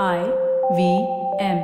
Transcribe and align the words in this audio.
I 0.00 0.20
V 0.76 0.92
M 1.44 1.58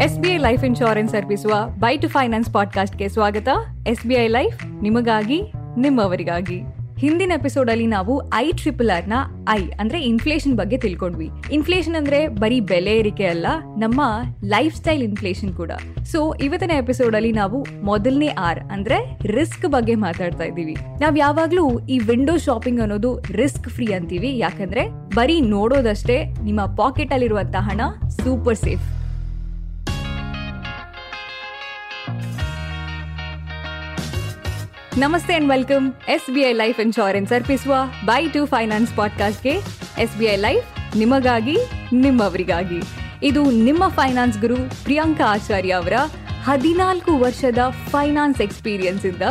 S 0.00 0.18
B 0.18 0.28
I 0.28 0.36
life 0.36 0.64
insurance 0.64 1.14
ಅರ್ಪಿಸುವ 1.14 1.52
bye 1.78 1.96
to 1.96 2.08
finance 2.08 2.52
ಪಾಡ್ಕಾಸ್ಟ್ಗೆ 2.52 3.08
ಸ್ವಾಗತ. 3.08 3.48
S 3.86 4.06
B 4.06 4.14
I 4.14 4.26
life 4.28 4.66
ನಿಮಗಾಗಿ, 4.82 5.52
ನಿಮ್ಮವರಿಗಾಗಿ. 5.76 6.62
ಹಿಂದಿನ 7.00 7.32
ಎಪಿಸೋಡ್ 7.34 7.70
ಅಲ್ಲಿ 7.70 7.86
ನಾವು 7.86 8.32
ಐ 8.34 8.52
ಟ್ರಿಪಲ್ 8.52 8.90
ಆರ್ನ 8.90 9.12
ಐ 9.48 9.60
ಅಂದ್ರೆ 9.80 10.02
ಇನ್ಫ್ಲೇಷನ್ 10.02 10.54
ಬಗ್ಗೆ 10.56 10.78
ತಿಳ್ಕೊಂಡ್ವಿ. 10.78 11.30
ಇನ್ಫ್ಲೇಷನ್ 11.52 11.96
ಅಂದ್ರೆ 11.96 12.28
ಬರೀ 12.28 12.60
ಬೆಲೆ 12.60 12.98
ಏರಿಕೆ 12.98 13.26
ಅಲ್ಲ, 13.26 13.46
ನಮ್ಮ 13.78 14.00
ಲೈಫ್ 14.44 14.76
ಸ್ಟೈಲ್ 14.76 15.02
ಇನ್ಫ್ಲೇಷನ್ 15.02 15.54
ಕೂಡ. 15.54 15.70
ಸೊ 16.12 16.34
ಇವತ್ತಿನ 16.34 16.70
ಎಪಿಸೋಡ್ 16.70 17.14
ಅಲ್ಲಿ 17.14 17.32
ನಾವು 17.32 17.66
ಮೊದಲನೇ 17.82 18.26
ಆರ್ 18.26 18.58
ಅಂದ್ರೆ 18.58 19.18
ರಿಸ್ಕ್ 19.26 19.66
ಬಗ್ಗೆ 19.66 19.94
ಮಾತಾಡ್ತಾ 19.94 20.44
ಇದ್ದೀವಿ. 20.44 20.76
ನಾವ್ 21.00 21.18
ಯಾವಾಗ್ಲೂ 21.18 21.80
ಈ 21.80 21.98
ವಿಂಡೋ 21.98 22.36
ಶಾಪಿಂಗ್ 22.36 22.80
ಅನ್ನೋದು 22.80 23.22
ರಿಸ್ಕ್ 23.32 23.68
ಫ್ರೀ 23.68 23.86
ಅಂತೀವಿ. 23.86 24.38
ಯಾಕಂದ್ರೆ 24.38 24.84
ಬರೀ 25.14 25.40
ನೋಡೋದಷ್ಟೇ 25.40 26.24
ನಿಮ್ಮ 26.42 26.64
ಪಾಕೆಟ್ 26.64 27.12
ಅಲ್ಲಿರುವಂತಹ 27.12 27.70
ಹಣ 27.70 27.80
ಸೂಪರ್ 28.08 28.56
ಸೇಫ್ 28.56 28.99
ನಮಸ್ತೆ 34.96 35.34
and 35.34 35.48
welcome 35.48 35.92
S 36.08 36.34
B 36.34 36.40
I 36.40 36.52
life 36.52 36.80
insurance 36.80 37.32
ಅರ್ಪಿಸುವ 37.32 37.74
ಬೈ 38.04 38.28
ಟು 38.28 38.46
ಫೈನಾನ್ಸ್ 38.46 38.96
ಪಾಡ್ಕಾಸ್ಟ್ಗೆ 38.96 39.50
ಎಸ್ 40.02 40.18
ಬಿ 40.18 40.24
ಐ 40.24 40.36
ಲೈಫ್ 40.36 40.96
ನಿಮಗಾಗಿ, 40.96 41.56
ನಿಮ್ಮವರಿಗಾಗಿ. 41.92 42.82
ಇದು 43.22 43.50
ನಿಮ್ಮ 43.50 43.88
ಫೈನಾನ್ಸ್ 43.88 44.38
ಗುರು 44.38 44.56
ಪ್ರಿಯಾಂಕಾ 44.56 45.24
ಆಚಾರ್ಯ 45.26 45.70
ಅವರ 45.70 45.92
ಹದಿನಾಲ್ಕು 46.44 47.18
ವರ್ಷದ 47.18 47.58
ಫೈನಾನ್ಸ್ 47.90 48.40
ಎಕ್ಸ್ಪೀರಿಯನ್ಸ್ 48.40 49.06
ಇಂದ 49.06 49.22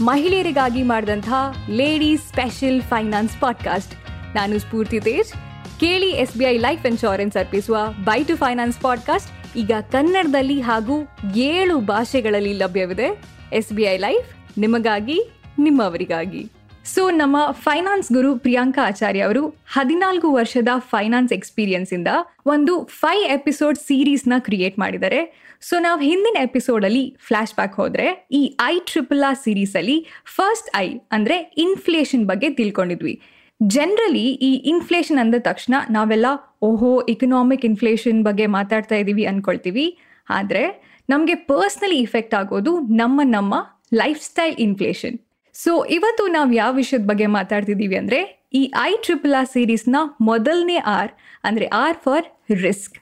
ಮಹಿಳೆಯರಿಗಾಗಿ 0.00 0.82
ಮಾಡಿದಂತಹ 0.82 1.66
ಲೇಡೀಸ್ 1.68 2.22
ಸ್ಪೆಷಲ್ 2.22 2.82
ಫೈನಾನ್ಸ್ 2.82 3.40
ಪಾಡ್ಕಾಸ್ಟ್ 3.40 3.94
ನಾನು 4.36 4.58
ಸ್ಫೂರ್ತಿ 4.58 5.00
ತೇಜ್. 5.00 5.32
ಕೇಳಿ 5.80 6.10
S 6.10 6.36
B 6.36 6.44
I 6.44 6.58
life 6.58 6.86
insurance 6.86 7.36
ಅರ್ಪಿಸುವ 7.36 7.78
ಬೈ 8.04 8.24
ಟು 8.24 8.36
ಫೈನಾನ್ಸ್ 8.36 8.80
ಪಾಡ್ಕಾಸ್ಟ್ 8.80 9.58
ಈಗ 9.58 9.72
ಕನ್ನಡದಲ್ಲಿ 9.92 10.60
ಹಾಗೂ 10.60 11.08
ಏಳು 11.36 11.78
ಭಾಷೆಗಳಲ್ಲಿ 11.78 12.52
ಲಭ್ಯವಿದೆ. 12.52 13.22
ಎಸ್ 13.52 13.72
ಬಿ 13.72 13.82
ಐ 13.82 13.96
ಲೈಫ್ 13.96 14.39
ನಿಮಗಾಗಿ, 14.58 15.20
ನಿಮ್ಮವರಿಗಾಗಿ. 15.58 16.46
ಸೊ 16.84 17.10
ನಮ್ಮ 17.10 17.36
ಫೈನಾನ್ಸ್ 17.50 18.12
ಗುರು 18.12 18.36
ಪ್ರಿಯಾಂಕಾ 18.36 18.86
ಆಚಾರ್ಯ 18.86 19.20
ಅವರು 19.20 19.48
ಹದಿನಾಲ್ಕು 19.48 20.32
ವರ್ಷದ 20.32 20.68
ಫೈನಾನ್ಸ್ 20.78 21.32
ಎಕ್ಸ್ಪೀರಿಯನ್ಸ್ 21.32 21.92
ಇಂದ 21.92 22.08
ಒಂದು 22.46 22.84
ಫೈವ್ 22.84 23.24
ಎಪಿಸೋಡ್ 23.24 23.78
ಸೀರೀಸ್ನ 23.78 24.32
ಕ್ರಿಯೇಟ್ 24.38 24.78
ಮಾಡಿದ್ದಾರೆ. 24.78 25.50
ಸೊ 25.60 25.78
ನಾವು 25.78 26.00
ಹಿಂದಿನ 26.00 26.36
ಎಪಿಸೋಡ್ 26.42 26.84
ಅಲ್ಲಿ 26.84 27.16
ಫ್ಲಾಶ್ 27.26 27.54
ಬ್ಯಾಕ್ 27.54 27.74
ಹೋದ್ರೆ 27.74 28.28
ಈ 28.32 28.56
ಐ 28.60 28.78
ಟ್ರಿಪಲ್ 28.78 29.22
ಆರ್ 29.22 29.38
ಸೀರೀಸ್ 29.38 29.76
ಅಲ್ಲಿ 29.76 30.06
ಫಸ್ಟ್ 30.24 30.76
ಐ 30.76 30.94
ಅಂದ್ರೆ 31.12 31.54
ಇನ್ಫ್ಲೇಷನ್ 31.56 32.26
ಬಗ್ಗೆ 32.26 32.50
ತಿಳ್ಕೊಂಡಿದ್ವಿ. 32.50 33.22
ಜನರಲಿ 33.62 34.24
ಈ 34.24 34.54
ಇನ್ಫ್ಲೇಷನ್ 34.54 35.18
ಅಂದ 35.18 35.34
ತಕ್ಷಣ 35.38 35.74
ನಾವೆಲ್ಲ, 35.90 36.26
ಓಹೋ 36.62 37.02
ಇಕನಾಮಿಕ್ 37.02 37.64
ಇನ್ಫ್ಲೇಷನ್ 37.64 38.24
ಬಗ್ಗೆ 38.24 38.46
ಮಾತಾಡ್ತಾ 38.46 38.94
ಇದ್ದೀವಿ 38.94 39.24
ಅನ್ಕೊಳ್ತೀವಿ. 39.24 39.98
ಆದರೆ, 40.30 40.90
ನಮಗೆ 41.10 41.34
ಪರ್ಸ್ನಲಿ 41.34 41.98
ಇಫೆಕ್ಟ್ 41.98 42.34
ಆಗೋದು 42.34 42.80
ನಮ್ಮ 42.80 43.20
ನಮ್ಮ 43.24 43.54
ಲೈಫ್ 43.92 44.20
ಸ್ಟೈಲ್ 44.28 44.56
ಇನ್ಫ್ಲೇಷನ್ 44.66 45.16
ಸೊ 45.54 45.72
ಇವತ್ತು 45.96 46.24
ನಾವು 46.36 46.50
ಯಾವ 46.60 46.72
ವಿಷಯದ 46.80 47.04
ಬಗ್ಗೆ 47.10 47.26
ಮಾತಾಡ್ತಿದ್ದೀವಿ 47.36 47.96
ಅಂದರೆ, 48.00 48.18
ಈ 48.58 48.62
ಐ 48.88 48.90
ಟ್ರಿಪಲ್ 49.06 49.34
ಆರ್ 49.38 49.48
ಸೀರೀಸ್ನ 49.54 49.96
ಮೊದಲನೇ 50.28 50.78
ಆರ್ 50.98 51.12
ಅಂದರೆ 51.48 51.66
ಆರ್ 51.84 51.98
ಫಾರ್ 52.04 52.26
ರಿಸ್ಕ್ 52.64 52.96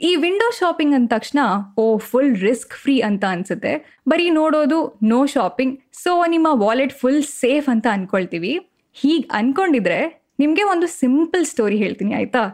ಈ 0.00 0.10
ವಿಂಡೋ 0.24 0.48
ಶಾಪಿಂಗ್ 0.58 0.94
ಅಂದ 0.96 1.08
ತಕ್ಷಣ, 1.14 1.40
ಓ 1.82 1.84
ಫುಲ್ 2.08 2.32
ರಿಸ್ಕ್ 2.46 2.72
ಫ್ರೀ 2.82 2.94
ಅಂತ 3.08 3.24
ಅನ್ಸುತ್ತೆ. 3.34 3.72
ಬರೀ 4.10 4.26
ನೋಡೋದು 4.38 4.78
ನೋ 5.12 5.20
ಶಾಪಿಂಗ್ 5.34 5.74
ಸೊ 6.02 6.12
ನಿಮ್ಮ 6.34 6.48
ವಾಲೆಟ್ 6.64 6.94
ಫುಲ್ 7.00 7.22
ಸೇಫ್ 7.40 7.68
ಅಂತ 7.74 7.86
ಅಂದ್ಕೊಳ್ತೀವಿ 7.96 8.52
ಹೀಗೆ 8.96 9.26
ಅನ್ಕೊಂಡಿದ್ರೆ, 9.40 10.00
ನಿಮಗೆ 10.42 10.64
ಒಂದು 10.72 10.86
ಸಿಂಪಲ್ 11.00 11.44
ಸ್ಟೋರಿ 11.52 11.78
ಹೇಳ್ತೀನಿ, 11.84 12.12
ಆಯಿತಾ? 12.20 12.44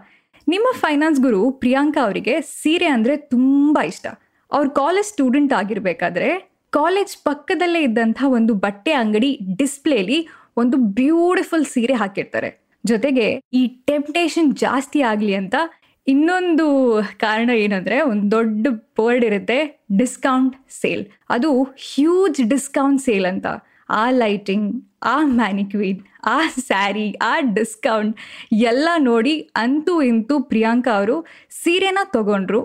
ನಿಮ್ಮ 0.47 0.69
ಫೈನಾನ್ಸ್ 0.85 1.19
ಗುರು 1.27 1.41
ಪ್ರಿಯಾಂಕಾ 1.63 2.01
ಅವರಿಗೆ 2.07 2.35
ಸೀರೆ 2.61 2.89
ಅಂದರೆ 2.97 3.17
ತುಂಬ 3.35 3.79
ಇಷ್ಟ. 3.91 4.07
ಅವ್ರ 4.51 4.67
ಕಾಲೇಜ್ 4.81 5.09
ಸ್ಟೂಡೆಂಟ್ 5.13 5.53
ಆಗಿರ್ಬೇಕಾದ್ರೆ 5.59 6.31
ಕಾಲೇಜ್ 6.73 7.17
ಪಕ್ಕದಲ್ಲೇ 7.25 7.81
ಇದ್ದಂಥ 7.83 8.23
ಒಂದು 8.39 8.55
ಬಟ್ಟೆ 8.55 8.93
ಅಂಗಡಿ 8.93 9.39
ಡಿಸ್ಪ್ಲೇಲಿ 9.59 10.19
ಒಂದು 10.57 10.77
ಬ್ಯೂಟಿಫುಲ್ 10.77 11.65
ಸೀರೆ 11.65 11.95
ಹಾಕಿರ್ತಾರೆ. 11.95 12.51
ಜೊತೆಗೆ 12.87 13.43
ಈ 13.53 13.67
ಟೆಂಪ್ಟೇಷನ್ 13.67 14.57
ಜಾಸ್ತಿ 14.57 15.01
ಆಗಲಿ 15.03 15.35
ಅಂತ 15.35 15.55
ಇನ್ನೊಂದು 16.07 16.67
ಕಾರಣ 17.19 17.51
ಏನಂದ್ರೆ 17.51 18.01
ಒಂದು 18.01 18.31
ದೊಡ್ಡ 18.31 18.67
ಬೋರ್ಡ್ 18.97 19.25
ಇರುತ್ತೆ, 19.25 19.59
ಡಿಸ್ಕೌಂಟ್ 19.99 20.55
ಸೇಲ್. 20.71 21.05
ಅದು 21.31 21.51
ಹ್ಯೂಜ್ 21.63 22.41
ಡಿಸ್ಕೌಂಟ್ 22.51 23.03
ಸೇಲ್ 23.03 23.27
ಅಂತ. 23.27 23.47
ಆ 23.91 24.11
ಲೈಟಿಂಗ್, 24.11 24.69
ಆ 25.03 25.17
ಮ್ಯಾನಿಕ್ವೀನ್, 25.25 26.01
ಆ 26.25 26.39
ಸ್ಯಾರಿ, 26.49 27.09
ಆ 27.23 27.41
ಡಿಸ್ಕೌಂಟ್ 27.41 28.17
ಎಲ್ಲ 28.53 28.89
ನೋಡಿ 28.97 29.35
ಅಂತೂ 29.57 30.03
ಇಂತೂ 30.03 30.41
ಪ್ರಿಯಾಂಕಾ 30.41 30.93
ಅವರು 30.93 31.17
ಸೀರೆನ 31.51 31.99
ತಗೊಂಡ್ರು. 32.17 32.63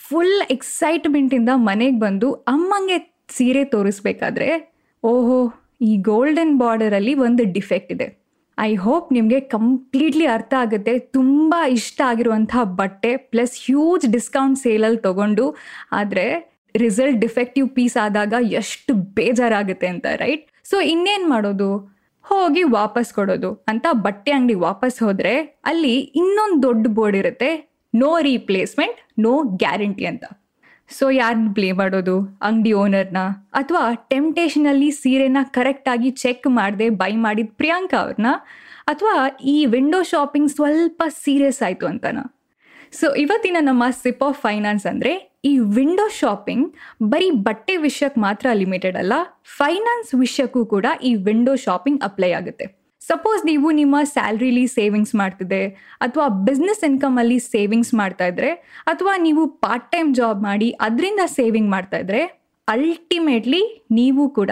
ಫುಲ್ 0.00 0.40
ಎಕ್ಸೈಟ್ಮೆಂಟಿಂದ 0.50 1.50
ಮನೆಗೆ 1.54 1.98
ಬಂದು 1.98 2.32
ಅಮ್ಮಂಗೆ 2.32 2.98
ಸೀರೆ 3.36 3.64
ತೋರಿಸ್ಬೇಕಾದ್ರೆ, 3.74 4.48
ಓಹೋ, 5.02 5.38
ಈ 5.80 5.92
ಗೋಲ್ಡನ್ 6.10 6.54
ಬಾರ್ಡರಲ್ಲಿ 6.58 7.14
ಒಂದು 7.26 7.42
ಡಿಫೆಕ್ಟ್ 7.56 7.92
ಇದೆ. 7.92 8.08
ಐ 8.58 8.70
ಹೋಪ್ 8.84 9.08
ನಿಮಗೆ 9.12 9.38
ಕಂಪ್ಲೀಟ್ಲಿ 9.40 10.26
ಅರ್ಥ 10.26 10.52
ಆಗುತ್ತೆ. 10.60 10.98
ತುಂಬ 10.98 11.54
ಇಷ್ಟ 11.78 12.00
ಆಗಿರುವಂಥ 12.06 12.56
ಬಟ್ಟೆ 12.80 13.10
ಪ್ಲಸ್ 13.32 13.54
ಹ್ಯೂಜ್ 13.66 14.06
ಡಿಸ್ಕೌಂಟ್ 14.12 14.58
ಸೇಲಲ್ಲಿ 14.58 15.00
ತಗೊಂಡು, 15.08 15.44
ಆದರೆ 15.92 16.26
ರಿಸಲ್ಟ್ 16.74 17.20
ಡಿಫೆಕ್ಟಿವ್ 17.20 17.68
ಪೀಸ್ 17.76 17.96
ಆದಾಗ 18.06 18.34
ಎಷ್ಟು 18.60 18.94
ಬೇಜಾರಾಗುತ್ತೆ 18.94 19.86
ಅಂತ 19.86 20.06
ರೈಟ್ 20.16 20.44
ಸೊ 20.70 20.78
ಇನ್ನೇನು 20.94 21.28
ಮಾಡೋದು? 21.28 21.70
ಹೋಗಿ 22.24 22.62
ವಾಪಸ್ 22.78 23.10
ಕೊಡೋದು. 23.14 23.50
ಅಂತ 23.68 23.86
ಬಟ್ಟೆ 24.06 24.30
ಅಂಗಡಿ 24.30 24.56
ವಾಪಸ್ 24.68 24.98
ಹೋದರೆ, 25.02 25.34
ಅಲ್ಲಿ 25.64 25.94
ಇನ್ನೊಂದು 26.22 26.58
ದೊಡ್ಡ 26.62 26.86
ಬೋರ್ಡ್ 26.98 27.16
ಇರುತ್ತೆ 27.16 27.50
ನೋ 27.94 28.10
ರೀಪ್ಲೇಸ್ಮೆಂಟ್ 28.30 28.98
ನೋ 29.18 29.32
ಗ್ಯಾರಂಟಿ 29.62 30.06
ಅಂತ. 30.06 30.24
ಸೊ 30.90 31.06
ಯಾರನ್ನ 31.20 31.50
ಪ್ಲೇ 31.56 31.68
ಮಾಡೋದು? 31.80 32.14
ಅಂಗಡಿ 32.46 32.72
ಓನರ್ನ 32.82 33.20
ಅಥವಾ 33.60 33.82
ಟೆಂಪ್ಟೇಷನಲ್ಲಿ 34.12 34.88
ಸೀರೆನ 35.00 35.38
ಕರೆಕ್ಟಾಗಿ 35.56 36.10
ಚೆಕ್ 36.22 36.46
ಮಾಡದೆ 36.58 36.86
ಬೈ 37.02 37.12
ಮಾಡಿದ 37.24 37.52
ಪ್ರಿಯಾಂಕಾ 37.60 37.98
ಅವ್ರನ್ನ 38.04 38.30
ಅಥವಾ 38.92 39.14
ಈ 39.54 39.56
ವಿಂಡೋ 39.74 40.00
ಶಾಪಿಂಗ್ 40.12 40.50
ಸ್ವಲ್ಪ 40.56 41.02
ಸೀರಿಯಸ್ 41.24 41.60
ಆಯಿತು 41.66 41.86
ಅಂತನ? 41.92 42.18
ಸೊ 42.98 43.06
ಇವತ್ತಿನ 43.24 43.58
ನಮ್ಮ 43.68 43.84
ಸಿಪ್ 44.02 44.24
ಆಫ್ 44.28 44.38
ಫೈನಾನ್ಸ್ 44.46 44.86
ಅಂದರೆ 44.92 45.12
ಈ 45.50 45.52
ವಿಂಡೋ 45.76 46.06
ಶಾಪಿಂಗ್ 46.20 46.66
ಬರೀ 47.12 47.28
ಬಟ್ಟೆ 47.48 47.74
ವಿಷಯಕ್ಕೆ 47.86 48.20
ಮಾತ್ರ 48.26 48.48
ಲಿಮಿಟೆಡ್ 48.62 48.96
ಅಲ್ಲ 49.02 49.14
ಫೈನಾನ್ಸ್ 49.58 50.10
ವಿಷಯಕ್ಕೂ 50.24 50.62
ಕೂಡ 50.74 50.86
ಈ 51.10 51.12
ವಿಂಡೋ 51.28 51.54
ಶಾಪಿಂಗ್ 51.66 52.00
ಅಪ್ಲೈ 52.08 52.30
ಆಗುತ್ತೆ. 52.40 52.66
ಸಪೋಸ್ 53.00 53.46
ನೀವು 53.46 53.70
ನಿಮ್ಮ 53.70 53.96
ಸ್ಯಾಲ್ರಿಲಿ 54.04 54.66
ಸೇವಿಂಗ್ಸ್ 54.66 55.14
ಮಾಡ್ತಿದ್ದೆ 55.14 55.62
ಅಥವಾ 56.00 56.28
ಬಿಸ್ನೆಸ್ 56.28 56.84
ಇನ್ಕಮಲ್ಲಿ 56.84 57.38
ಸೇವಿಂಗ್ಸ್ 57.38 57.94
ಮಾಡ್ತಾ 57.94 58.26
ಇದ್ರೆ, 58.26 58.50
ಅಥವಾ 58.86 59.16
ನೀವು 59.16 59.46
ಪಾರ್ಟ್ 59.46 59.92
ಟೈಮ್ 59.92 60.14
ಜಾಬ್ 60.14 60.42
ಮಾಡಿ 60.42 60.74
ಅದರಿಂದ 60.80 61.20
ಸೇವಿಂಗ್ 61.26 61.70
ಮಾಡ್ತಾ 61.70 61.98
ಇದ್ರೆ 61.98 62.22
ಅಲ್ಟಿಮೇಟ್ಲಿ 62.68 63.84
ನೀವು 63.90 64.30
ಕೂಡ 64.30 64.50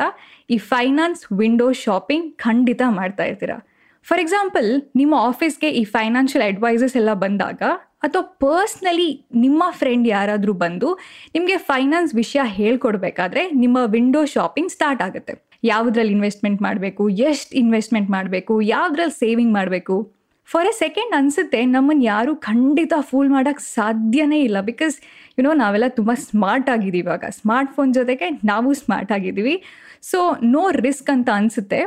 ಈ 0.51 0.59
ಫೈನಾನ್ಸ್ 0.59 1.27
ವಿಂಡೋ 1.33 1.73
ಶಾಪಿಂಗ್ 1.73 2.39
ಖಂಡಿತ 2.39 2.83
ಮಾಡ್ತಾ 2.89 3.25
ಇರ್ತೀರಾ. 3.25 3.59
ಫಾರ್ 4.07 4.21
ಎಕ್ಸಾಂಪಲ್ 4.21 4.83
ನಿಮ್ಮ 4.97 5.15
ಆಫೀಸ್ಗೆ 5.15 5.71
ಈ 5.71 5.85
ಫೈನಾನ್ಷಿಯಲ್ 5.85 6.45
ಅಡ್ವೈಸಸ್ 6.49 6.97
ಎಲ್ಲ 6.97 7.15
ಬಂದಾಗ, 7.15 7.63
ಅಥವಾ 8.03 8.23
ಪರ್ಸ್ನಲಿ 8.23 9.25
ನಿಮ್ಮ 9.35 9.63
ಫ್ರೆಂಡ್ 9.71 10.09
ಯಾರಾದರೂ 10.09 10.53
ಬಂದು 10.53 10.99
ನಿಮಗೆ 11.35 11.57
ಫೈನಾನ್ಸ್ 11.57 12.15
ವಿಷಯ 12.15 12.41
ಹೇಳ್ಕೊಡ್ಬೇಕಾದ್ರೆ 12.45 13.51
ನಿಮ್ಮ 13.51 13.79
ವಿಂಡೋ 13.87 14.25
ಶಾಪಿಂಗ್ 14.25 14.71
ಸ್ಟಾರ್ಟ್ 14.71 15.03
ಆಗುತ್ತೆ. 15.03 15.35
ಯಾವುದ್ರಲ್ಲಿ 15.65 16.13
ಇನ್ವೆಸ್ಟ್ಮೆಂಟ್ 16.13 16.63
ಮಾಡಬೇಕು, 16.63 17.09
ಎಷ್ಟು 17.09 17.57
ಇನ್ವೆಸ್ಟ್ಮೆಂಟ್ 17.57 18.11
ಮಾಡಬೇಕು, 18.11 18.61
ಯಾವುದ್ರಲ್ಲಿ 18.61 19.19
ಸೇವಿಂಗ್ 19.19 19.53
ಮಾಡಬೇಕು. 19.53 20.13
ಫಾರ್ 20.47 20.67
ಎ 20.67 20.73
ಸೆಕೆಂಡ್ 20.73 21.15
ಅನಿಸುತ್ತೆ 21.15 21.65
ನಮ್ಮನ್ನು 21.65 22.03
ಯಾರು 22.03 22.37
ಖಂಡಿತ 22.37 22.93
ಫೂಲ್ 23.01 23.31
ಮಾಡೋಕ್ಕೆ 23.31 23.65
ಸಾಧ್ಯನೇ 23.75 24.41
ಇಲ್ಲ. 24.41 24.61
ಬಿಕಾಸ್ 24.61 25.01
ಯುನೋ 25.39 25.53
ನಾವೆಲ್ಲ 25.53 25.89
ತುಂಬ 25.89 26.11
ಸ್ಮಾರ್ಟ್ 26.15 26.71
ಆಗಿದ್ದೀವಿ 26.71 26.99
ಇವಾಗ. 26.99 27.25
ಸ್ಮಾರ್ಟ್ 27.31 27.73
ಫೋನ್ 27.77 27.95
ಜೊತೆಗೆ 27.95 28.31
ನಾವು 28.31 28.75
ಸ್ಮಾರ್ಟ್ 28.75 29.13
ಆಗಿದ್ದೀವಿ. 29.13 29.63
ಸೊ 30.03 30.37
ನೋ 30.43 30.71
ರಿಸ್ಕ್ 30.71 31.11
ಅಂತ 31.11 31.29
ಅನಿಸುತ್ತೆ. 31.33 31.81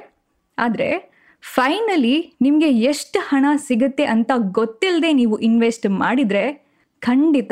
ಆದರೆ 0.57 1.15
ಫೈನಲಿ 1.41 2.35
ನಿಮಗೆ 2.41 2.69
ಎಷ್ಟು 2.69 3.19
ಹಣ 3.19 3.45
ಸಿಗುತ್ತೆ 3.55 4.03
ಅಂತ 4.03 4.31
ಗೊತ್ತಿಲ್ಲದೆ 4.35 5.13
ನೀವು 5.13 5.37
ಇನ್ವೆಸ್ಟ್ 5.37 5.87
ಮಾಡಿದರೆ 5.87 6.65
ಖಂಡಿತ 6.99 7.51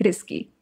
ರಿಸ್ಕಿ 0.00 0.55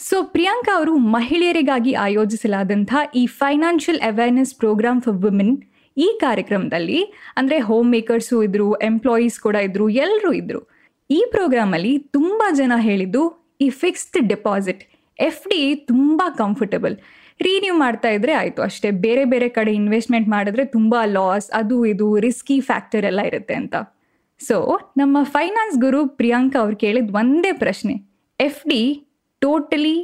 ಸೊ 0.00 0.16
ಪ್ರಿಯಾಂಕಾ 0.34 0.72
ಅವರು 0.74 0.92
ಮಹಿಳೆಯರಿಗಾಗಿ 1.14 1.92
ಆಯೋಜಿಸಲಾದಂಥ 2.04 2.92
ಈ 3.14 3.26
financial 3.40 4.00
awareness 4.10 4.52
program 4.54 5.00
for 5.02 5.18
women 5.24 5.54
ಈ 5.96 6.08
ಕಾರ್ಯಕ್ರಮದಲ್ಲಿ 6.20 7.00
ಅಂದರೆ 7.36 7.56
ಹೋಮ್ 7.58 7.88
ಮೇಕರ್ಸು 7.90 8.36
ಇದ್ರು 8.42 8.68
ಎಂಪ್ಲಾಯೀಸ್ 8.82 9.38
ಕೂಡ 9.40 9.56
ಇದ್ರು 9.68 9.86
ಎಲ್ಲರೂ 10.04 10.30
ಇದ್ರು. 10.32 10.60
ಈ 11.10 11.20
ಪ್ರೋಗ್ರಾಮಲ್ಲಿ 11.30 11.92
ತುಂಬ 12.16 12.42
ಜನ 12.54 12.72
ಹೇಳಿದ್ದು 12.88 13.22
ಈ 13.60 13.68
ಫಿಕ್ಸ್ಡ್ 13.82 14.18
ಡೆಪಾಸಿಟ್ 14.28 14.82
ಎಫ್ 15.18 15.42
ಡಿ 15.50 15.60
ತುಂಬ 15.90 16.22
ಕಂಫರ್ಟಬಲ್ 16.42 16.94
ರೀನ್ಯೂ 17.40 17.74
ಮಾಡ್ತಾ 17.74 18.08
ಇದ್ರೆ 18.08 18.32
ಆಯಿತು 18.32 18.60
ಅಷ್ಟೇ. 18.62 18.88
ಬೇರೆ 19.04 19.24
ಬೇರೆ 19.24 19.48
ಕಡೆ 19.48 19.72
ಇನ್ವೆಸ್ಟ್ಮೆಂಟ್ 19.72 20.28
ಮಾಡಿದ್ರೆ 20.28 20.64
ತುಂಬ 20.76 20.94
ಲಾಸ್ 21.16 21.48
ಅದು 21.60 21.76
ಇದು 21.92 22.06
ರಿಸ್ಕಿ 22.26 22.58
ಫ್ಯಾಕ್ಟರ್ 22.60 23.04
ಎಲ್ಲ 23.10 23.20
ಇರುತ್ತೆ 23.30 23.54
ಅಂತ. 23.54 23.74
ಸೊ 24.40 24.56
ನಮ್ಮ 24.96 25.18
ಫೈನಾನ್ಸ್ 25.36 25.76
ಗುರು 25.78 26.00
ಪ್ರಿಯಾಂಕಾ 26.20 26.58
ಅವ್ರು 26.64 26.76
ಕೇಳಿದ 26.76 27.14
ಒಂದೇ 27.22 27.52
ಪ್ರಶ್ನೆ 27.64 27.94
F 28.40 28.62
D 28.68 28.82
totally 29.42 29.96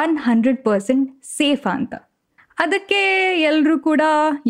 one 0.00 0.14
hundred 0.26 0.60
percent 0.68 1.06
safe 1.38 1.66
ಅಂತ. 1.76 1.92
ಅದಕ್ಕೆ 2.64 3.00
ಎಲ್ಲರೂ 3.50 3.76
ಕೂಡ 3.88 4.02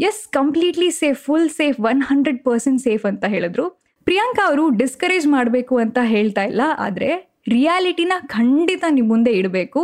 yes 0.09 0.23
completely 0.39 0.89
safe 1.01 1.19
full 1.27 1.51
safe 1.59 1.77
one 1.91 2.01
hundred 2.11 2.41
percent 2.49 2.81
safe 2.87 3.05
ಅಂತ 3.11 3.25
ಹೇಳಿದ್ರು. 3.35 3.67
ಪ್ರಿಯಾಂಕಾ 4.07 4.45
ಅವರು 4.51 4.65
ಡಿಸ್ಕರೇಜ್ 4.81 5.27
ಮಾಡಬೇಕು 5.37 5.75
ಅಂತ 5.85 5.99
ಹೇಳ್ತಾ 6.15 6.45
ಇಲ್ಲ, 6.53 6.63
ಆದರೆ 6.87 7.11
ರಿಯಾಲಿಟಿನ 7.57 8.15
ಖಂಡಿತ 8.37 8.85
ನಿಮ್ಮ 8.97 9.11
ಮುಂದೆ 9.15 9.33
ಇಡಬೇಕು. 9.41 9.83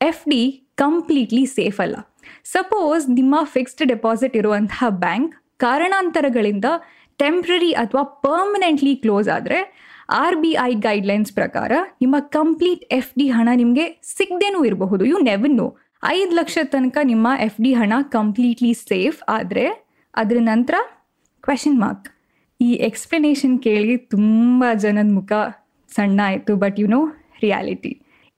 ಎಫ್ 0.00 0.24
ಡಿ 0.32 0.42
ಕಂಪ್ಲೀಟ್ಲಿ 0.84 1.44
ಸೇಫ್ 1.58 1.80
ಅಲ್ಲ. 1.84 1.96
ಸಪೋಸ್ 2.54 3.04
ನಿಮ್ಮ 3.18 3.34
ಫಿಕ್ಸ್ಡ್ 3.54 3.84
ಡೆಪಾಸಿಟ್ 3.92 4.34
ಇರುವಂತಹ 4.40 4.88
ಬ್ಯಾಂಕ್ 5.04 5.34
ಕಾರಣಾಂತರಗಳಿಂದ 5.64 6.68
ಟೆಂಪ್ರರಿ 7.20 7.70
ಅಥವಾ 7.82 8.02
ಪರ್ಮನೆಂಟ್ಲಿ 8.26 8.92
ಕ್ಲೋಸ್ 9.04 9.28
ಆದರೆ 9.36 9.58
ಆರ್ 10.08 10.36
ಬಿ 10.36 10.50
ಐ 10.60 10.74
ಗೈಡ್ಲೈನ್ಸ್ 10.74 11.32
ಪ್ರಕಾರ 11.32 11.72
ನಿಮ್ಮ 12.00 12.16
ಕಂಪ್ಲೀಟ್ 12.18 12.84
ಎಫ್ 12.92 13.12
ಡಿ 13.18 13.28
ಹಣ 13.28 13.48
ನಿಮಗೆ 13.54 13.84
ಸಿಗದೇನೂ 14.02 14.64
ಇರಬಹುದು. 14.64 15.04
ಯು 15.04 15.18
ನೆವನ್ 15.18 15.56
ನೋ 15.56 15.76
ಐದು 16.04 16.34
ಲಕ್ಷ 16.34 16.58
ತನಕ 16.64 16.98
ನಿಮ್ಮ 17.02 17.28
ಎಫ್ 17.38 17.60
ಡಿ 17.62 17.72
ಹಣ 17.72 17.92
ಕಂಪ್ಲೀಟ್ಲಿ 18.10 18.74
ಸೇಫ್ 18.74 19.18
ಆದರೆ 19.28 19.64
ಅದರ 20.14 20.36
ನಂತರ 20.40 20.74
ಕ್ವೆಶನ್ 21.44 21.78
ಮಾರ್ಕ್ 21.78 22.08
ಈ 22.60 22.72
ಎಕ್ಸ್ಪ್ಲನೇಷನ್ 22.72 23.58
ಕೇಳಿ 23.58 23.96
ತುಂಬ 23.96 24.64
ಜನದ 24.74 25.10
ಮುಖ 25.12 25.32
ಸಣ್ಣ 25.90 26.20
ಆಯಿತು 26.24 26.56
ಬಟ್ 26.56 26.80
ಯು 26.80 26.86
ನೋ 26.86 27.00
ರಿಯಾಲಿಟಿ 27.42 27.92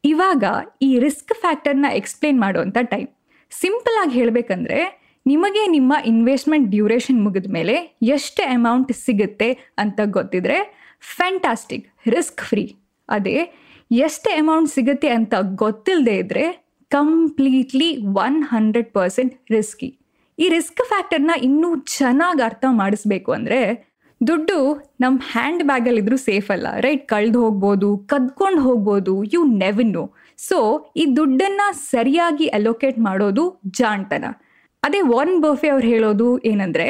ಇವಾಗ 0.04 0.44
ಈ 0.82 0.98
ರಿಸ್ಕ್ 0.98 1.34
ಫ್ಯಾಕ್ಟರ್ನ 1.40 1.86
ಎಕ್ಸ್ಪ್ಲೇನ್ 1.92 2.40
ಮಾಡುವಂಥ 2.40 2.78
ಟೈಮ್ 2.90 3.08
ಸಿಂಪಲ್ 3.52 3.96
ಆಗಿ 4.02 4.14
ಹೇಳಬೇಕಂದ್ರೆ 4.18 4.99
ನಿಮಗೆ 5.26 5.62
ನಿಮ್ಮ 5.66 5.92
ಇನ್ವೆಸ್ಟ್ಮೆಂಟ್ 6.04 6.68
ಡ್ಯೂರೇಷನ್ 6.70 7.20
ಮುಗಿದ 7.24 7.48
ಮೇಲೆ 7.50 7.74
ಎಷ್ಟು 8.16 8.42
ಅಮೌಂಟ್ 8.56 8.92
ಸಿಗುತ್ತೆ 8.92 9.48
ಅಂತ 9.78 10.00
ಗೊತ್ತಿದ್ರೆ 10.16 10.58
ಫ್ಯಾಂಟಾಸ್ಟಿಕ್ 11.16 11.86
ರಿಸ್ಕ್ 12.14 12.40
ಫ್ರೀ 12.40 12.64
ಅದೇ 13.08 13.36
ಎಷ್ಟು 13.90 14.30
ಅಮೌಂಟ್ 14.40 14.70
ಸಿಗುತ್ತೆ 14.70 15.08
ಅಂತ 15.08 15.34
ಗೊತ್ತಿಲ್ಲದೆ 15.64 16.16
ಇದ್ದರೆ 16.16 16.44
completely 16.90 17.88
one 18.24 18.44
hundred 18.44 18.90
percent 18.92 19.34
risky 19.50 19.90
ಈ 20.38 20.48
ರಿಸ್ಕ್ 20.48 20.82
ಫ್ಯಾಕ್ಟರ್ನ 20.88 21.32
ಇನ್ನೂ 21.42 21.70
ಚೆನ್ನಾಗಿ 21.96 22.42
ಅರ್ಥ 22.42 22.64
ಮಾಡಿಸ್ಬೇಕು 22.72 23.30
ಅಂದರೆ 23.32 23.60
ದುಡ್ಡು 24.20 24.56
ನಮ್ಮ 25.00 25.18
ಹ್ಯಾಂಡ್ 25.32 25.62
ಬ್ಯಾಗಲ್ಲಿದ್ರೂ 25.62 26.16
ಸೇಫ್ 26.16 26.50
ಅಲ್ಲ 26.50 26.66
ರೈಟ್ 26.80 27.04
ಕಳೆದು 27.08 27.38
ಹೋಗ್ಬೋದು, 27.44 27.96
ಕದ್ಕೊಂಡು 27.96 28.60
ಹೋಗ್ಬೋದು 28.60 29.14
ಯು 29.34 29.44
ನೆವನ್ 29.44 29.92
ನೋ 29.92 30.04
ಸೊ 30.38 30.58
ಈ 30.96 31.04
ದುಡ್ಡನ್ನು 31.16 31.66
ಸರಿಯಾಗಿ 31.90 32.46
ಅಲೋಕೇಟ್ 32.46 32.98
ಮಾಡೋದು 32.98 33.44
ಜಾಣ್ತನ. 33.70 34.24
ಅದೇ 34.86 35.00
ವಾರನ್ 35.12 35.40
ಬಫೆ 35.44 35.68
ಅವ್ರು 35.72 35.86
ಹೇಳೋದು 35.92 36.26
ಏನಂದರೆ 36.50 36.86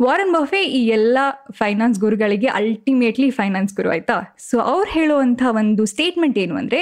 ವಾರನ್ 0.00 0.32
ಬಫೆ 0.36 0.60
ಈ 0.78 0.80
ಎಲ್ಲ 0.96 1.18
ಫೈನಾನ್ಸ್ 1.60 1.98
ಗುರುಗಳಿಗೆ 2.04 2.48
ಅಲ್ಟಿಮೇಟ್ಲಿ 2.58 3.28
ಫೈನಾನ್ಸ್ 3.38 3.72
ಗುರು 3.78 3.90
ಆಯ್ತಾ? 3.94 4.16
ಸೊ 4.48 4.56
ಅವ್ರು 4.72 4.88
ಹೇಳುವಂಥ 4.96 5.42
ಒಂದು 5.60 5.84
ಸ್ಟೇಟ್ಮೆಂಟ್ 5.92 6.36
ಏನು 6.42 6.54
ಅಂದರೆ 6.60 6.80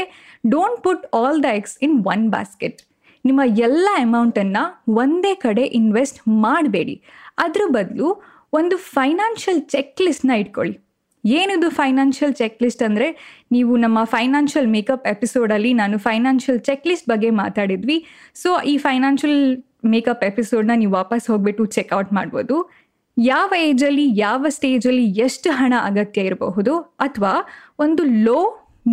don't 0.55 0.81
put 0.87 1.05
all 1.21 1.39
the 1.47 1.51
eggs 1.59 1.77
in 1.87 1.97
one 2.13 2.25
basket 2.35 2.81
ನಿಮ್ಮ 3.25 3.43
ಎಲ್ಲ 3.67 3.87
ಅಮೌಂಟನ್ನು 4.07 4.65
ಒಂದೇ 5.03 5.35
ಕಡೆ 5.45 5.65
ಇನ್ವೆಸ್ಟ್ 5.81 6.19
ಮಾಡಬೇಡಿ. 6.47 6.97
ಅದ್ರ 7.45 7.63
ಬದಲು 7.77 8.09
ಒಂದು 8.53 8.77
ಫೈನಾನ್ಷಿಯಲ್ 8.97 9.63
ಚೆಕ್ 9.75 10.03
ಲಿಸ್ಟ್ನ 10.07 10.35
ಇಟ್ಕೊಳ್ಳಿ. 10.43 10.75
ಏನಿದು 11.25 11.69
ಫೈನಾನ್ಷಿಯಲ್ 11.79 12.35
ಚೆಕ್ 12.41 12.59
ಲಿಸ್ಟ್ 12.65 12.83
ಅಂದರೆ, 12.89 13.07
ನೀವು 13.55 13.73
ನಮ್ಮ 13.85 13.99
ಫೈನಾನ್ಷಿಯಲ್ 14.13 14.69
ಮೇಕಪ್ 14.75 15.07
ಎಪಿಸೋಡಲ್ಲಿ 15.15 15.73
ನಾನು 15.81 15.97
ಫೈನಾನ್ಷಿಯಲ್ 16.09 16.61
ಚೆಕ್ 16.69 16.85
ಲಿಸ್ಟ್ 16.91 17.09
ಬಗ್ಗೆ 17.13 17.31
ಮಾತಾಡಿದ್ವಿ. 17.43 17.99
ಸೊ 18.43 18.51
ಈ 18.73 18.77
ಫೈನಾನ್ಷಿಯಲ್ 18.87 19.41
ಮೇಕಪ್ 19.95 20.25
ಎಪಿಸೋಡ್ನ 20.31 20.75
ನೀವು 20.81 20.93
ವಾಪಸ್ 21.01 21.27
ಹೋಗ್ಬಿಟ್ಟು 21.31 21.65
ಚೆಕ್ಔಟ್ 21.77 22.13
ಮಾಡ್ಬೋದು. 22.19 22.57
ಯಾವ 23.17 23.51
ಏಜಲ್ಲಿ 23.69 24.07
ಯಾವ 24.25 24.47
ಸ್ಟೇಜಲ್ಲಿ 24.57 25.05
ಎಷ್ಟು 25.27 25.51
ಹಣ 25.59 25.75
ಅಗತ್ಯ 25.89 26.29
ಇರಬಹುದು 26.29 26.73
ಅಥವಾ 27.07 27.35
ಒಂದು 27.85 28.03
low 28.27 28.41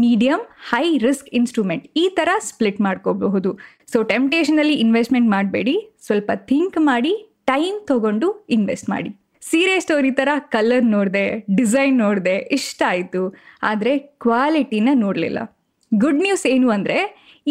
medium 0.03 0.39
high 0.69 0.85
risk 1.05 1.27
instrument 1.39 1.83
ಈ 2.03 2.05
ಥರ 2.17 2.29
ಸ್ಪ್ಲಿಟ್ 2.49 2.79
ಮಾಡ್ಕೋಬಹುದು. 2.85 3.49
ಸೊ 3.91 3.97
ಟೆಂಪ್ಟೇಷನಲ್ಲಿ 4.11 4.75
ಇನ್ವೆಸ್ಟ್ಮೆಂಟ್ 4.83 5.29
ಮಾಡಬೇಡಿ. 5.35 5.75
ಸ್ವಲ್ಪ 6.07 6.31
ಥಿಂಕ್ 6.51 6.77
ಮಾಡಿ 6.91 7.13
ಟೈಮ್ 7.51 7.77
ತಗೊಂಡು 7.91 8.27
ಇನ್ವೆಸ್ಟ್ 8.57 8.89
ಮಾಡಿ. 8.93 9.11
ಸೀರೆ 9.49 9.75
ಸ್ಟೋರಿ 9.85 10.11
ಥರ 10.19 10.29
ಕಲರ್ 10.55 10.85
ನೋಡಿದೆ 10.95 11.25
ಡಿಸೈನ್ 11.57 11.95
ನೋಡಿದೆ, 12.03 12.35
ಇಷ್ಟ 12.57 12.81
ಆಯಿತು. 12.91 13.23
ಆದರೆ 13.71 13.93
ಕ್ವಾಲಿಟಿನ 14.25 14.89
ನೋಡಲಿಲ್ಲ. 15.03 15.39
ಗುಡ್ 15.91 16.21
ನ್ಯೂಸ್ 16.25 16.45
ಏನು 16.53 16.69
ಅಂದರೆ 16.77 16.97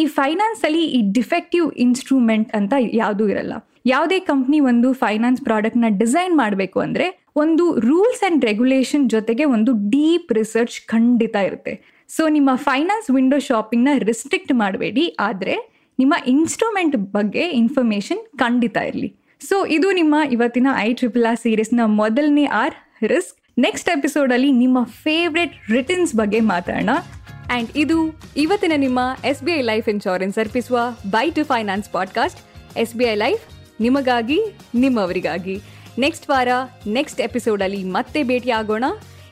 ಈ 0.00 0.04
ಫೈನಾನ್ಸಲ್ಲಿ 0.18 0.84
ಈ 0.96 1.00
ಡಿಫೆಕ್ಟಿವ್ 1.18 1.66
ಇನ್ಸ್ಟ್ರೂಮೆಂಟ್ 1.84 2.50
ಅಂತ 2.58 2.72
ಯಾವುದೂ 3.00 3.24
ಇರಲ್ಲ. 3.32 3.54
ಯಾವುದೇ 3.92 4.18
ಕಂಪ್ನಿ 4.30 4.58
ಒಂದು 4.70 4.88
ಫೈನಾನ್ಸ್ 5.02 5.40
ಪ್ರಾಡಕ್ಟ್ನ 5.48 5.88
ಡಿಸೈನ್ 6.02 6.34
ಮಾಡಬೇಕು 6.42 6.78
ಅಂದರೆ 6.86 7.06
ಒಂದು 7.42 7.64
ರೂಲ್ಸ್ 7.88 8.22
ಆ್ಯಂಡ್ 8.24 8.44
ರೆಗ್ಯುಲೇಷನ್ 8.50 9.04
ಜೊತೆಗೆ 9.14 9.44
ಒಂದು 9.56 9.72
ಡೀಪ್ 9.94 10.30
ರಿಸರ್ಚ್ 10.38 10.76
ಖಂಡಿತ 10.92 11.36
ಇರುತ್ತೆ. 11.48 11.74
ಸೊ 12.10 12.22
ನಿಮ್ಮ 12.36 12.50
ಫೈನಾನ್ಸ್ 12.68 13.08
ವಿಂಡೋ 13.16 13.38
ಶಾಪಿಂಗ್ನ 13.48 13.92
ರಿಸ್ಟ್ರಿಕ್ಟ್ 14.08 14.52
ಮಾಡಬೇಡಿ. 14.62 15.04
ಆದರೆ 15.28 15.54
ನಿಮ್ಮ 15.98 16.14
ಇನ್ಸ್ಟ್ರೂಮೆಂಟ್ 16.34 16.96
ಬಗ್ಗೆ 17.16 17.44
ಇನ್ಫಾರ್ಮೇಷನ್ 17.62 18.22
ಖಂಡಿತ 18.42 18.76
ಇರಲಿ. 18.90 19.10
ಸೊ 19.48 19.56
ಇದು 19.76 19.88
ನಿಮ್ಮ 20.00 20.16
ಇವತ್ತಿನ 20.36 20.68
ಐ 20.86 20.90
ಟ್ರಿಪಲ್ 21.00 21.24
ಆರ್ 21.30 21.40
ಸೀರೀಸ್ನ 21.44 21.86
ಮೊದಲನೇ 22.00 22.44
ಆರ್ 22.62 22.76
ರಿಸ್ಕ್ 23.12 23.36
ನೆಕ್ಸ್ಟ್ 23.64 23.88
ಎಪಿಸೋಡಲ್ಲಿ 23.96 24.50
ನಿಮ್ಮ 24.62 24.78
ಫೇವ್ರೆಟ್ 25.04 25.54
ರಿಟರ್ನ್ಸ್ 25.76 26.14
ಬಗ್ಗೆ 26.20 26.40
ಮಾತಾಡೋಣ. 26.52 26.92
ಆ್ಯಂಡ್ 27.50 27.70
ಇದು 27.76 28.20
ಇವತ್ತಿನ 28.36 28.72
ನಿಮ್ಮ 28.76 29.00
S 29.24 29.42
B 29.42 29.52
I 29.52 29.60
life 29.60 29.88
insurance 29.88 30.38
ಅರ್ಪಿಸುವ 30.38 30.78
bye 31.10 31.30
to 31.30 31.44
finance 31.44 31.90
podcast 31.90 32.40
S 32.78 32.94
B 32.94 33.04
I 33.04 33.14
life 33.14 33.42
ನಿಮಗಾಗಿ, 33.80 34.40
ನಿಮ್ಮವರಿಗಾಗಿ. 34.74 35.62
ನೆಕ್ಸ್ಟ್ 35.98 36.30
ವಾರ 36.30 36.48
ನೆಕ್ಸ್ಟ್ 36.86 37.20
ಎಪಿಸೋಡಲ್ಲಿ 37.20 37.84
ಮತ್ತೆ 37.84 38.22
ಭೇಟಿ 38.22 38.50
ಆಗೋಣ 38.50 38.84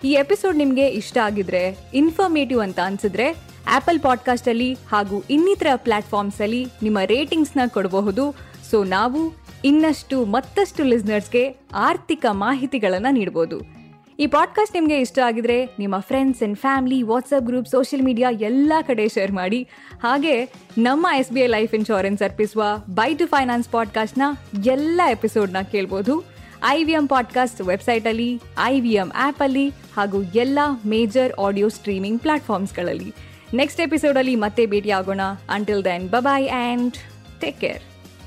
ಈ 0.04 0.12
ಎಪಿಸೋಡ್ 0.12 0.56
ನಿಮಗೆ 0.56 0.86
ಇಷ್ಟ 0.88 1.18
ಆಗಿದ್ರೆ 1.18 1.78
ಇನ್ಫಾರ್ಮೇಟಿವ್ 1.94 2.60
ಅಂತ 2.60 2.78
ಅನ್ಸಿದ್ರೆ 2.84 3.36
ಆಪಲ್ 3.68 4.00
ಪಾಡ್ಕಾಸ್ಟಲ್ಲಿ 4.00 4.74
ಹಾಗೂ 4.74 5.24
ಇನ್ನಿತರ 5.30 5.66
ಪ್ಲಾಟ್ಫಾರ್ಮ್ಸಲ್ಲಿ 5.76 6.66
ನಿಮ್ಮ 6.82 6.98
ರೇಟಿಂಗ್ಸ್ನ 7.04 7.60
ಕೊಡಬಹುದು. 7.68 8.34
ಸೊ 8.70 8.84
ನಾವು 8.84 9.32
ಇನ್ನಷ್ಟು 9.64 10.24
ಮತ್ತಷ್ಟು 10.24 10.84
ಲಿಸ್ನರ್ಸ್ಗೆ 10.84 11.56
ಆರ್ಥಿಕ 11.74 12.26
ಮಾಹಿತಿಗಳನ್ನು 12.30 13.12
ನೀಡ್ಬೋದು. 13.12 13.79
ಈ 14.20 14.26
ಪಾಡ್ಕಾಸ್ಟ್ 14.26 14.74
ನಿಮಗೆ 14.74 15.00
ಇಷ್ಟ 15.00 15.18
ಆಗಿದ್ರೆ 15.18 15.64
ನಿಮ್ಮ 15.78 15.98
friends 15.98 16.42
and 16.42 16.58
family 16.58 17.02
WhatsApp 17.02 17.46
group 17.46 17.68
social 17.68 18.02
media 18.04 18.30
ಎಲ್ಲ 18.30 18.72
ಕಡೆ 18.86 19.08
ಶೇರ್ 19.08 19.32
ಮಾಡಿ. 19.32 19.68
ಹಾಗೆ 20.02 20.34
ನಮ್ಮ 20.78 21.06
S 21.16 21.30
B 21.32 21.40
I 21.40 21.46
life 21.46 21.74
insurance 21.74 22.22
ಅರ್ಪಿಸುವ 22.22 22.64
ಬೈ 22.88 23.14
ಟು 23.14 23.26
ಫೈನಾನ್ಸ್ 23.26 23.68
ಪಾಡ್ಕಾಸ್ಟ್ನ 23.68 24.22
ಎಲ್ಲ 24.66 25.00
ಎಪಿಸೋಡ್ನ 25.10 25.56
ಕೇಳ್ಬೋದು. 25.72 26.24
ಐ 26.68 26.84
ವಿ 26.84 26.92
ಎಂ 26.92 27.08
ಪಾಡ್ಕಾಸ್ಟ್ 27.08 27.60
ವೆಬ್ಸೈಟಲ್ಲಿ 27.60 28.40
ಐ 28.58 28.80
ವಿ 28.80 28.92
ಎಂ 28.92 29.12
ಆ್ಯಪಲ್ಲಿ 29.14 29.68
ಹಾಗೂ 29.68 30.22
ಎಲ್ಲ 30.22 30.58
ಮೇಜರ್ 30.86 31.32
ಆಡಿಯೋ 31.40 31.68
ಸ್ಟ್ರೀಮಿಂಗ್ 31.68 32.20
ಪ್ಲಾಟ್ಫಾರ್ಮ್ಸ್ಗಳಲ್ಲಿ 32.20 33.14
ನೆಕ್ಸ್ಟ್ 33.54 33.80
ಎಪಿಸೋಡಲ್ಲಿ 33.80 34.36
ಮತ್ತೆ 34.36 34.66
ಭೇಟಿ 34.66 34.90
ಆಗೋಣ. 34.90 35.20
Until 35.50 35.84
then 35.84 36.08
bye bye 36.08 36.48
and 36.50 36.94
take 37.40 37.60
care 37.60 37.82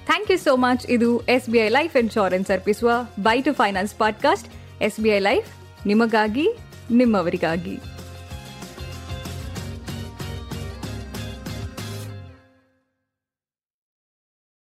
thank 0.06 0.32
you 0.32 0.38
so 0.38 0.58
much 0.58 0.86
ಇದು 0.90 1.20
S 1.20 1.50
B 1.50 1.58
I 1.58 1.70
life 1.70 1.96
insurance 1.96 2.52
ಅರ್ಪಿಸುವ 2.52 2.92
bye 3.20 3.42
to 3.42 3.54
finance 3.54 3.94
podcast 3.96 4.50
S 4.82 5.00
B 5.00 5.10
I 5.10 5.20
life 5.20 5.63
ನಿಮಗಾಗಿ 5.86 6.50
ನಿಮ್ಮವರಿಗಾಗಿ. 6.92 7.93